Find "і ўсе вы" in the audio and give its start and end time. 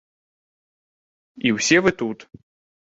1.49-1.91